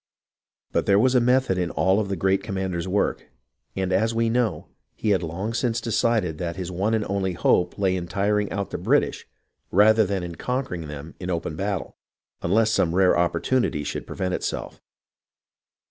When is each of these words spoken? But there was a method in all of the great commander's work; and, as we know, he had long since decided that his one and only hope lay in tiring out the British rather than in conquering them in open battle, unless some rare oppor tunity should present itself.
But 0.71 0.87
there 0.87 0.97
was 0.97 1.13
a 1.13 1.21
method 1.21 1.59
in 1.59 1.69
all 1.69 1.99
of 1.99 2.09
the 2.09 2.15
great 2.15 2.41
commander's 2.41 2.87
work; 2.87 3.27
and, 3.75 3.93
as 3.93 4.15
we 4.15 4.31
know, 4.31 4.65
he 4.95 5.11
had 5.11 5.21
long 5.21 5.53
since 5.53 5.79
decided 5.79 6.39
that 6.39 6.55
his 6.55 6.71
one 6.71 6.95
and 6.95 7.05
only 7.05 7.33
hope 7.33 7.77
lay 7.77 7.95
in 7.95 8.07
tiring 8.07 8.51
out 8.51 8.71
the 8.71 8.79
British 8.79 9.27
rather 9.69 10.03
than 10.03 10.23
in 10.23 10.33
conquering 10.33 10.87
them 10.87 11.13
in 11.19 11.29
open 11.29 11.55
battle, 11.55 11.97
unless 12.41 12.71
some 12.71 12.95
rare 12.95 13.13
oppor 13.13 13.39
tunity 13.39 13.85
should 13.85 14.07
present 14.07 14.33
itself. 14.33 14.81